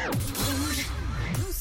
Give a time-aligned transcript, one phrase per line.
[0.00, 0.49] Yeah.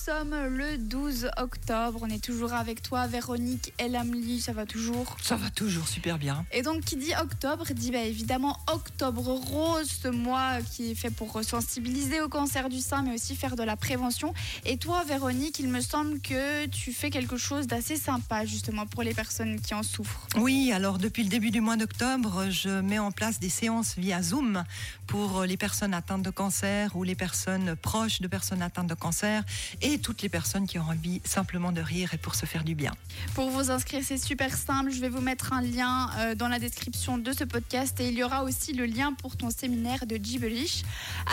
[0.10, 2.00] Sommes le 12 octobre.
[2.02, 4.42] On est toujours avec toi, Véronique Elamli.
[4.42, 6.46] Ça va toujours Ça va toujours super bien.
[6.52, 11.12] Et donc, qui dit octobre dit bah, évidemment octobre rose, ce mois qui est fait
[11.12, 14.34] pour sensibiliser au cancer du sein, mais aussi faire de la prévention.
[14.66, 19.04] Et toi, Véronique, il me semble que tu fais quelque chose d'assez sympa, justement, pour
[19.04, 20.26] les personnes qui en souffrent.
[20.38, 24.24] Oui, alors depuis le début du mois d'octobre, je mets en place des séances via
[24.24, 24.64] Zoom
[25.06, 29.44] pour les personnes atteintes de cancer ou les personnes proches de personnes atteintes de cancer
[29.84, 32.76] et toutes les personnes qui ont envie simplement de rire et pour se faire du
[32.76, 32.94] bien.
[33.36, 34.92] Pour vous inscrire, c'est super simple.
[34.92, 38.14] Je vais vous mettre un lien euh, dans la description de ce podcast et il
[38.16, 40.84] y aura aussi le lien pour ton séminaire de Gibberish.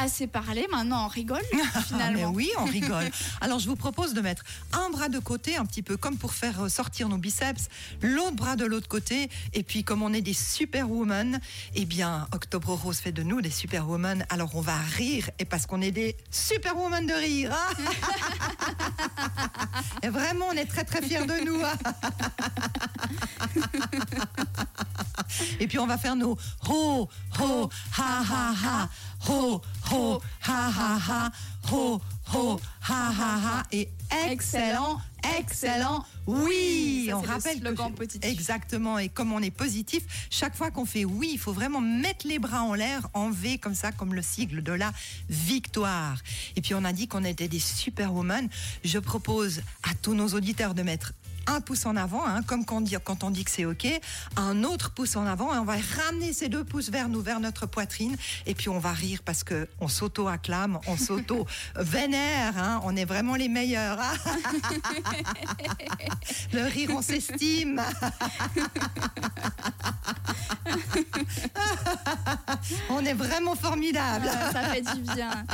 [0.00, 1.42] Assez parlé, maintenant on rigole
[1.86, 2.30] finalement.
[2.30, 3.10] Mais oui, on rigole.
[3.40, 6.34] Alors je vous propose de mettre un bras de côté, un petit peu comme pour
[6.34, 7.68] faire sortir nos biceps,
[8.02, 11.40] l'autre bras de l'autre côté, et puis comme on est des superwomen,
[11.74, 14.26] eh bien Octobre Rose fait de nous des superwomen.
[14.30, 17.52] Alors on va rire, et parce qu'on est des superwomen de rire.
[17.52, 17.74] hein.
[20.08, 21.60] vraiment, on est très très fiers de nous.
[21.64, 21.76] hein.
[25.60, 26.36] Et puis on va faire nos
[26.68, 28.88] ho, ho, ha, ha, ha,
[29.28, 31.30] ho, ho, ha, ha, ha,
[31.70, 32.00] ho,
[32.32, 33.62] ho, ha, ha, ha.
[33.72, 33.90] Et
[34.30, 35.00] excellent,
[35.38, 37.06] excellent, oui.
[37.08, 38.30] Ça, on le rappelle slogan que positif.
[38.30, 38.98] exactement.
[38.98, 42.38] Et comme on est positif, chaque fois qu'on fait oui, il faut vraiment mettre les
[42.38, 44.92] bras en l'air en V comme ça, comme le sigle de la
[45.28, 46.18] victoire.
[46.56, 48.48] Et puis on a dit qu'on était des superwomen.
[48.84, 51.12] Je propose à tous nos auditeurs de mettre
[51.46, 53.86] un pouce en avant, hein, comme quand on dit, quand on dit que c'est OK,
[54.36, 57.40] un autre pouce en avant, et on va ramener ces deux pouces vers nous, vers
[57.40, 58.16] notre poitrine,
[58.46, 63.34] et puis on va rire parce que on s'auto-acclame, on s'auto-vénère, hein, on est vraiment
[63.34, 63.98] les meilleurs.
[64.00, 64.12] hein.
[66.52, 67.82] Le rire, on s'estime.
[72.90, 74.28] on est vraiment formidable.
[74.30, 75.46] Ah, ça fait du bien.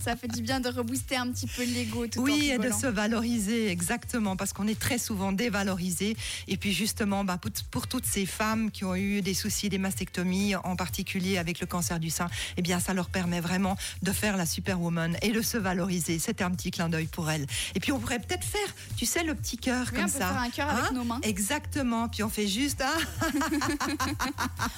[0.00, 2.70] Ça fait du bien de rebooster un petit peu l'ego tout en Oui, et de
[2.72, 6.16] se valoriser, exactement, parce qu'on est très souvent dévalorisé.
[6.48, 7.38] Et puis justement, bah,
[7.70, 11.66] pour, toutes ces femmes qui ont eu des soucis des mastectomies, en particulier avec le
[11.66, 15.42] cancer du sein, eh bien, ça leur permet vraiment de faire la superwoman et de
[15.42, 16.18] se valoriser.
[16.18, 17.46] C'était un petit clin d'œil pour elles.
[17.74, 20.18] Et puis on pourrait peut-être faire, tu sais, le petit cœur Oui, comme on peut
[20.18, 20.28] ça.
[20.28, 21.20] faire un cœur avec nos mains.
[21.22, 22.08] Exactement.
[22.08, 23.30] Puis on fait juste, hein,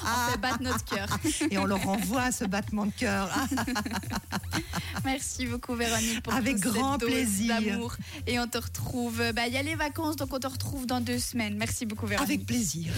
[0.04, 1.09] On fait battre notre cœur.
[1.50, 1.88] et on leur
[2.32, 3.28] ce battement de cœur.
[5.04, 7.60] Merci beaucoup Véronique pour Avec toute grand cette plaisir.
[7.60, 7.97] d'amour.
[8.26, 9.22] Et on te retrouve.
[9.34, 11.56] Bah, il y a les vacances, donc on te retrouve dans deux semaines.
[11.56, 12.30] Merci beaucoup Véronique.
[12.30, 12.92] Avec plaisir.